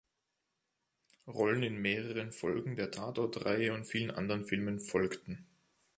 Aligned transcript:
Rollen 1.27 1.61
in 1.61 1.79
mehreren 1.79 2.31
Folgen 2.31 2.75
der 2.75 2.89
Tatort-Reihe 2.89 3.71
und 3.75 3.85
vielen 3.85 4.09
anderen 4.09 4.45
Filmen 4.45 4.79
folgten. 4.79 5.45